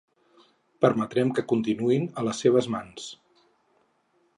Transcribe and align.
Permetrem 0.85 1.35
que 1.39 1.45
continuïn 1.53 2.11
a 2.23 2.27
les 2.31 2.43
seves 2.47 2.75
mans? 2.79 3.11